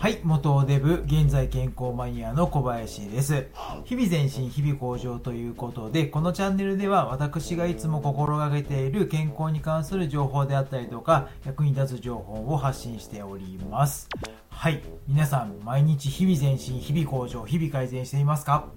[0.00, 3.48] はい、元デブ、現在健康マニアの小林です。
[3.84, 14.08] 日々前進、日々向上ということで、このチャンネルでは私がいつも心がけている健康に関する情報であったりとか、役に立つ情報を発信しております。
[14.48, 18.68] はい、皆さん、毎日日々前進、日々向上、日々改善していますか？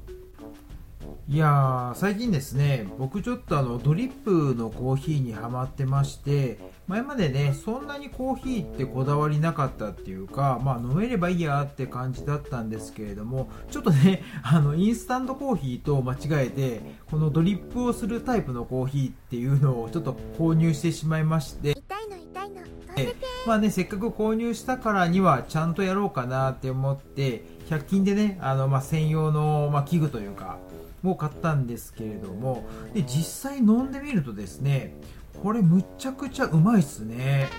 [1.30, 22.62] いやー、最近ですね、僕ちょっとあの、ドリップのコーヒーにハマってまして、前までね、そんなにコーヒーってこだわりなかったっていうか、まあ飲めればいいやって感じだったんですけれども、ちょっとね、 あの、インスタントコーヒーと間違えて、このドリップをするタイプのコーヒーっていうのをちょっと購入してしまいまして、痛いの痛いの。
[23.46, 30.58] まあね、せっかく購入したからにはちゃんとやろうかなって思って、100均でね、あの、まあ、専用の、まあ、器具というか、
[31.10, 32.64] を買ったんですけれども
[32.94, 34.96] で実際飲んでみるとですね
[35.42, 37.50] これむちゃくちゃうまいっすね。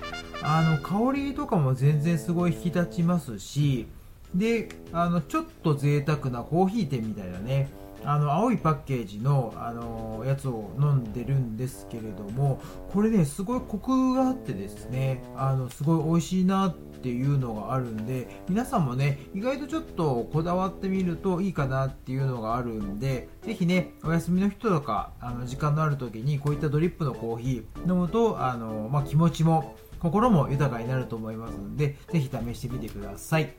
[0.41, 3.87] あの香りとかも全然すごい引き立ちますし
[4.33, 7.69] であのちょっと贅沢なコーヒー店みたいなね
[8.03, 12.61] あの青いパッケージの、あのやつを飲んでるんですけれども
[12.93, 16.75] これねすごいコクがあってですねあのすごい美味しいなっ
[17.05, 33.53] ていうのがあるんで皆さんもね意外とちょっとこだわってみるといいかなっていうのがあるんでぜひねお休みの人とかあの時間のある時にこういったドリップのコーヒー飲むとあの、まあ、気持ちも心も豊かになると思いますのでぜひ試してみてください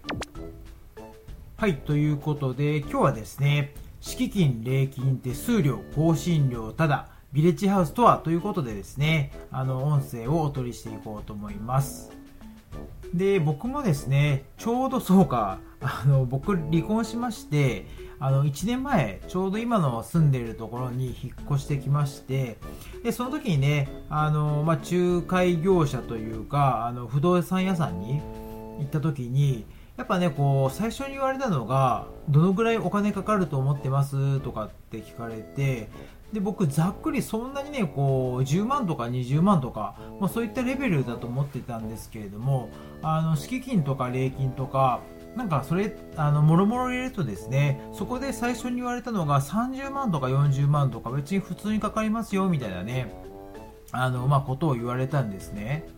[1.57, 12.13] はいということで今日はですね敷金、礼金、手数料、更新料、ただ、ビレッジハウスとはということでですね、あの、音声をお取りしていこうと思います。
[13.15, 17.87] で、僕もですね、ちょうどそうか、あの、僕離婚しまして、
[18.19, 22.59] あの、1年前、ちょうど今の住んでいるところに引っ越してきまして、
[23.03, 28.21] で、その時にね、あの、まあ、仲介業者というか、あの、不動産屋さんに
[28.79, 29.67] 行った時に、
[29.97, 35.89] やっぱね、こう、最初に言われたのが、どのぐらいお金かかると思ってますとかって聞かれて、
[36.33, 42.69] で、僕、ざっくりそんなにね、こう、10万とか20万とか、まあ、そういったレベルだと思ってたんですけれども、
[43.03, 45.01] あの、敷金とか礼金とか、
[45.35, 53.15] なんかそれ、あの、もろもろ入れるとですね、そこで最初に言われたのが30万とか40万とか別に普通にかかりますよ、みたいなね、
[53.93, 55.89] あの、まあ、ことを言われたんですね。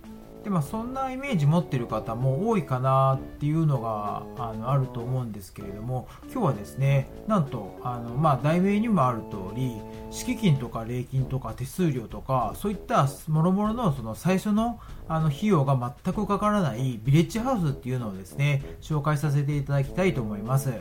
[0.48, 9.76] でまあ、そんなイメージ持ってる方も多いかなっていうのがあのあると思うんですけれども今日はですねなんとあの、まあ、題名にもある通り
[10.10, 20.72] 敷金とか礼金とか手数料とかそういったもろもろのその最初のあの費用が全くかからないビレッジハウスっていうのをですね紹介させていただきたいと思います。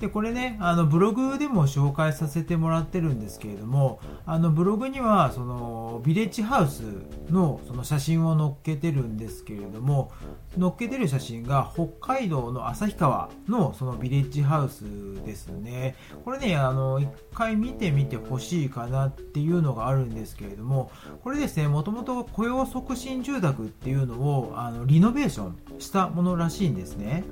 [0.00, 6.82] で、これね、あの、ブログでも紹介させてもらってるんですけれども、あの、ブログには、その、ビレッジハウス
[7.30, 10.12] の、その写真を載っけてるんですけれども、
[10.56, 14.84] 載っけてる写真が、北海道の旭川の、そのビレッジハウス
[15.26, 15.96] ですね。
[16.24, 20.92] これね、あの、一回見てみてほしいかなっていうのがあるんですけれども、
[21.24, 27.24] これですね、もともと雇用促進住宅っていうのを、あの、リノベーションしたものらしいんですね。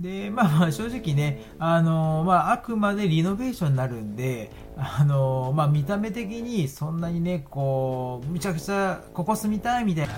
[0.00, 10.14] で、まあまあ正直ね、あのまああくまでリノベーションになるんで、あのまあ見た目的にそんなにね、こう、むちゃくちゃここ住みたいみたいな。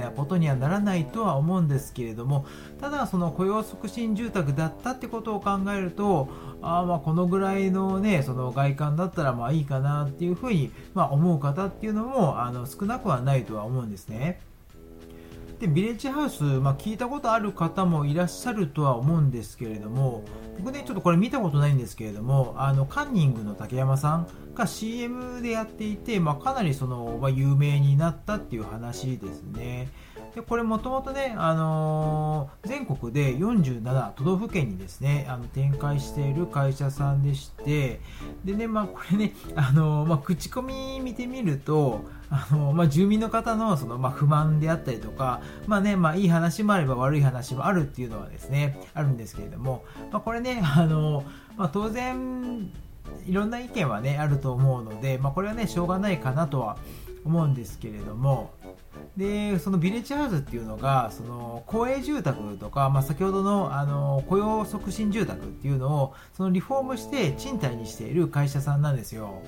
[0.00, 2.46] なことにはならないとは思うんですけれども
[2.80, 6.28] ただその雇用促進住宅だったってことを考えると
[6.62, 14.40] あまこのぐらいのねその外観だったらまあいいかなっていうふうにま思う方っていうのもあの少なくはないとは思うんですね。
[15.60, 20.24] でビレッジハウス、まあ、聞いたことある方もいらっしゃるとは思うんですけれども
[20.58, 29.88] 僕ねちょっとこれ見たことないんですけれどもあのカンニングの竹山さんが CM でやっていて、まあ、かなりその、まあ、有名になったっていう話ですね。
[30.34, 38.00] でこれもともとね、あのー、全国で47都道府県にですねあの展開している会社さんでして
[38.44, 51.24] でね、まあ、これね、あのー、まあ、口コミ見てみるとあの、まあ、住民の方のその、まあ、不満であったりとか、まあね、まあ、いい話もあれば悪い話もあるっていうのはですね、あるんですけれども、まあ、これね、あの、
[51.56, 52.70] まあ、当然、
[53.26, 56.78] いろんな意見はね、あると思うので、まあ、これはね、しょうがないかなとは
[57.24, 58.52] 思うんですけれども、
[59.16, 69.42] で、そのビレッジハウスっていうのが、その公営住宅とか、まあ、先ほどのあの雇用促進住宅っていうのを、そのリフォームして賃貸にしている会社さんなんですよ。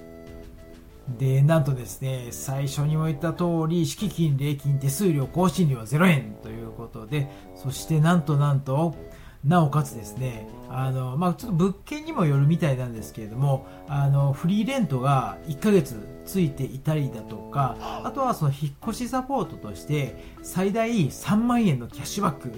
[1.18, 8.94] で、なんとですね、最初にも言った通り、敷金、礼金、手数料、更新料0円ということで、そしてなんとなんと、
[9.44, 22.52] なおかつですね、あの、まあ、ちょっと物件にもよるみたいなんですけれども、あの、フリーレントが1ヶ月ついていたりだとか、あとはその引っ越しサポートとして、最大3万円のキャッシュバック、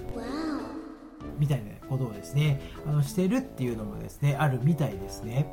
[1.39, 5.51] みたいなことをですね、あの、してるっていうのもですね、あるみたいですね。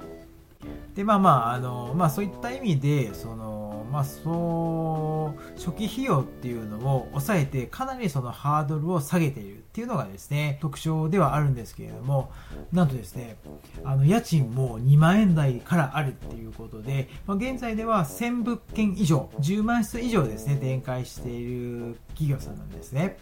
[0.95, 12.33] で、まあまあ、あの、まあそういった意味で、その、まあそう、初期費用っていうのを抑えて、かなりそのハードルを下げているっていうのがですね、特徴ではあるんですけれども、
[12.73, 13.37] なんとですね、
[13.85, 23.19] あの、家賃も2万円台からあるっていうことで、まあ、現在では1000物件以上、10万室以上ですね、展開している企業さんなんですね。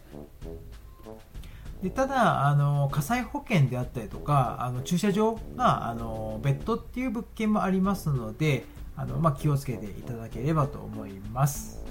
[1.82, 8.67] でただあの火災保険であったりとかあの駐車場があの別途っていう物件もありますので
[9.00, 11.82] あの、まあ、気をつけていただければと思います。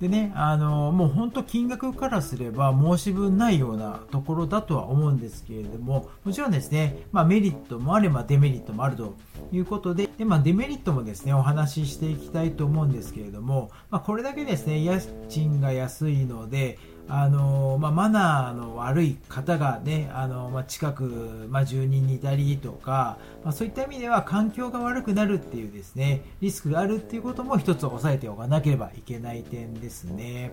[0.00, 9.16] でねあのもう本当金額からすれば申し分ないようなところだとは思うんですけれどももちろんですね、まあ、メリットもあればデメリットもあると
[9.52, 30.50] いうことでで、まあ、デメリットもですねお話ししていきたいと思うんですけれども、まあ、これだけですね家賃が安いのであのまあ、マナーの悪い方がね、あのまあ、近く、まあ、住人にいたりとか、まあ、そういった意味では環境が悪くなるっていうですね、リスクがあるっていうことも一つ押さえておかなければいけない点ですね。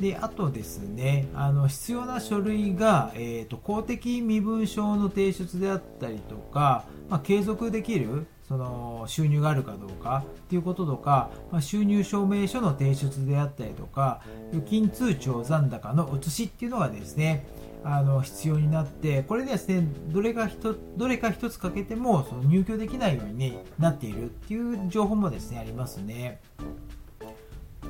[0.00, 17.46] で、あとですね、あの、必要な書類が、えっ、ー、と、公的身分証の提出であったりとか、まあ、継続できる、その収入があるかどうかっていうこととか、まあ、収入証明書の提出であったりとか預金通帳残高の写しっていうのがですね
[17.84, 20.50] あの必要になってこれですねどれが
[20.96, 26.40] どれか1つかけてもその入居できないようになっているっていう情報もですねありますね。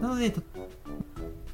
[0.01, 0.33] なので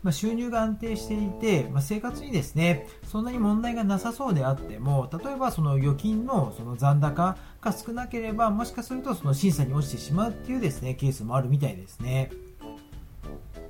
[0.02, 12.30] まあ、収入が安定していて、まあ、生活にですね、そんなに問題がなさそうであっても、例えばその預金のその残高が少なければ、もしかするとその審査に落ちてしまうっていうですね、ケースもあるみたいですね。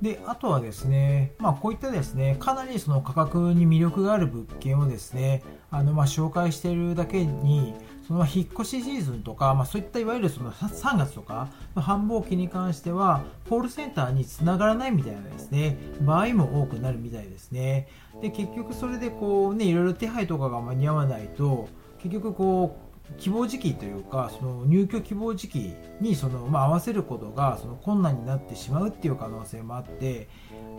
[0.01, 7.73] で、あとはですね、まあこういったですね、かなりその価格に魅力がある物件をですね、あのま紹介しているだけに、
[8.09, 17.87] その引っ越しシーズンとか、まあ、そういったいわゆるその3月とか繁忙期に関しては、コールセンターにつながらないみたいなですね、場合も多くなるみたいですね。
[18.19, 21.69] で、結局それでこうね、いろいろ手配とかが間に合わないと、
[21.99, 22.89] 結局こう、
[23.19, 30.27] 希望時期というか、その入居希望時期にその、まあ、合わせることがその困難になってしまうっていう可能性もあって、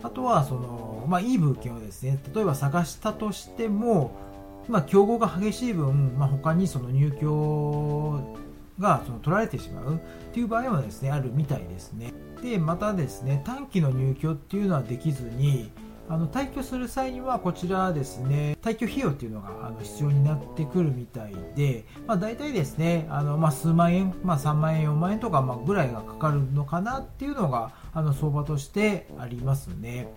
[0.03, 4.11] あとはその、まあ、いい物件をですね、例えば探したとしても、
[4.71, 8.37] まあ、競合が激しい分、まあ、他にその入居
[8.79, 9.99] がその取られてしまうっ
[10.33, 15.69] ていう場合もですねあるみたいですねでまたですね短期の入居っていうのはできずに
[16.07, 30.13] あの退去する際にはこちらですね退去費用っていうのがあの必要になってくるみたいで、まあ、大体ですねあの、まあ、数万円、まあ、3万円4万円とかまあぐらいがかかるのかなっていうのがあの相場としてありますね。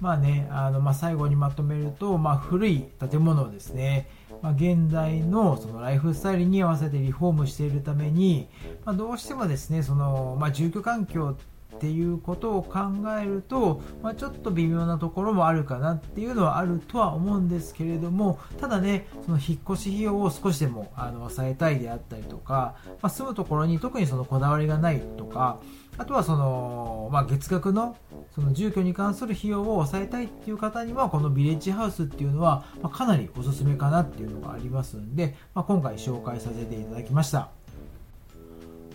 [0.00, 4.08] まあね、あのまあ、最後にまとめると、まあ、古い建物をですね、
[4.42, 8.48] まあ、現代のそのライフスタイルに合わせてリフォームしているために、
[8.84, 11.36] まあ、どうしてもですねその、まあ、住居環境
[11.74, 12.80] っていうことを考
[13.20, 25.60] えると、まあ、ちょっと微妙なところもあるかなっていうのはあるとは思うんですけれどもただねその引っ越し費用を少しでもあの抑えたいであったりとか、まあ、住むところに特にそのこだわりがないとか
[25.96, 27.96] あとはその、まあ、月額の
[28.34, 37.63] その住居に関する費用を抑えたいっていう方にはこのビレッジハウスっていうのは、まかなりおすすめかなっていうのがありますんで、まあ、今回紹介させていただきました。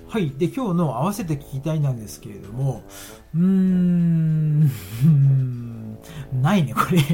[0.10, 0.32] はい。
[0.32, 2.82] で、今日の合わせて聞きたいなんですけれども、
[3.36, 4.64] うーん、
[6.34, 6.98] ないね、これ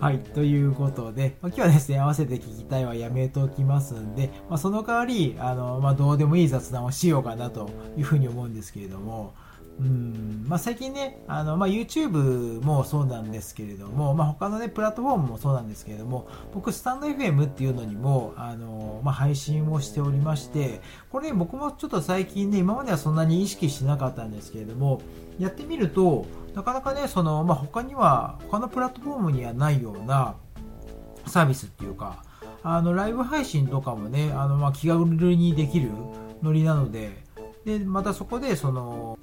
[0.00, 0.20] はい。
[0.20, 9.34] ということで、まあ、今日はですね、合わせて聞きたいはやめておきますんで、まあ、その代わり、あの、まあ、どうでもいい雑談をしようかなというふうに思うんですけれども、
[9.80, 10.44] うん。
[10.48, 20.80] まあ、最近ね、あのまあ、YouTube もそうなんですけれども、まあ、他のね、プラットフォームもそうなんですけれども、僕、スタンド FM っていうのにも、あのまあ、配信をしておりまして、
[21.10, 25.00] これ、ね、僕もちょっと最近ね、今まではそんなに意識してなかったんですけれども、
[25.38, 30.34] やってみると、なかなかね、その、まあ、他には、他のプラットフォームにはないような
[31.26, 32.24] サービスっていうか、
[32.64, 35.90] あの、ライブ配信とかもね、あの、まあ、気軽にできる
[36.42, 37.22] ノリなので、
[37.64, 39.18] で、またそこで、その、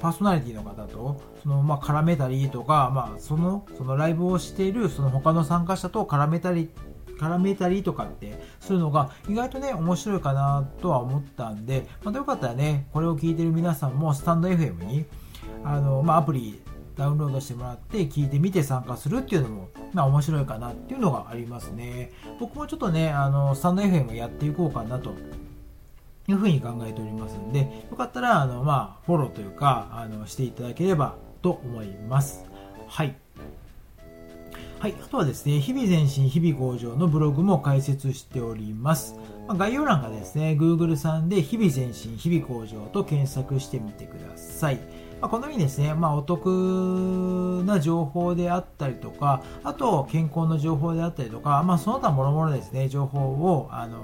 [0.00, 6.70] パーソナリティの方と、その、まあ、絡めたりとか、まあ、その、そのライブをしている、その他の参加者と絡めたり、
[7.18, 15.04] 絡めたりとかってするのが意外とね、面白いかなとは思ったんで、またよかったらね、これを聞いてる皆さんもスタンド FM に、
[15.62, 16.62] あの、まあ、アプリ
[16.96, 22.10] ダウンロードしてもらって聞いてみて参加するっていうのも、まあ面白いかなっていうのがありますね。
[22.38, 25.14] 僕もちょっとね、あの、スタンド FM やっていこうかなと
[26.30, 32.44] いうふうに考えておりますんで、よかったら、あの、まあ、フォローというか、あの、していただければと思います。
[32.86, 33.14] はい。
[34.78, 34.94] はい。
[35.04, 39.14] あとはですね、日々前進、日々向上のブログも開設しております。
[39.46, 44.76] まあ、概要欄がですね、Google さんで日々前進、日々向上と検索してみてください。
[45.20, 53.98] まあ、このようにですね、まあ、お得な情報であったりとか、あと健康の情報であったりとか、まあ、その他もろもろですね、情報を、あの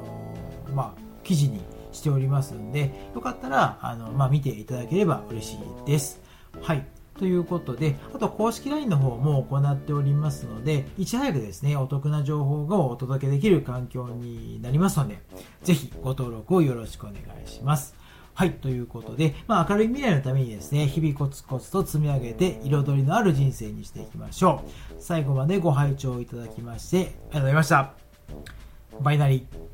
[0.74, 1.60] まあ、記事に
[1.96, 6.20] しておりますんで、よかったら、あの、まあ、見ていただければ嬉しいです。
[6.62, 6.86] はい。
[7.18, 15.18] ということで、あと公式 LINE の方も行っておりますので、いち早くですね、お得な情報をお届けできる環境になりますので、
[15.62, 17.94] ぜひご登録をよろしくお願いします。
[18.34, 24.96] はい、ということで、まあ、明るい未来のためにですね、日々コツコツと積み上げて、彩りのある人生にしていきましょう。
[24.98, 27.94] 最後までご拝聴いただきまして、ありがとうございました。
[29.00, 29.66] バイナリー。